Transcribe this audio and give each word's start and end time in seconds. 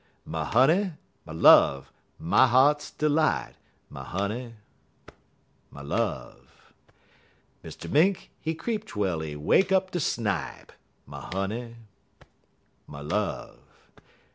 My 0.25 0.45
honey, 0.45 0.93
my 1.27 1.33
love, 1.33 1.91
my 2.17 2.47
heart's 2.47 2.89
delight 2.89 3.53
My 3.87 4.03
honey, 4.03 4.55
my 5.69 5.83
love!_ 5.83 6.39
_Mister 7.63 7.87
Mink, 7.87 8.31
he 8.41 8.55
creep 8.55 8.83
twel 8.87 9.19
he 9.19 9.35
wake 9.35 9.71
up 9.71 9.91
de 9.91 9.99
snipe, 9.99 10.71
My 11.05 11.29
honey, 11.31 11.75
my 12.87 13.01
love! 13.01 13.59